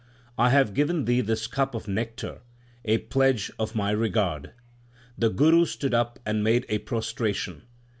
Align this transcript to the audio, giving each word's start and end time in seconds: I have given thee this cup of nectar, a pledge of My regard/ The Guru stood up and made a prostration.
I 0.35 0.49
have 0.49 0.73
given 0.73 1.05
thee 1.05 1.21
this 1.21 1.45
cup 1.45 1.75
of 1.75 1.87
nectar, 1.87 2.41
a 2.83 2.97
pledge 2.97 3.51
of 3.59 3.75
My 3.75 3.91
regard/ 3.91 4.51
The 5.15 5.29
Guru 5.29 5.63
stood 5.63 5.93
up 5.93 6.17
and 6.25 6.43
made 6.43 6.65
a 6.69 6.79
prostration. 6.79 7.65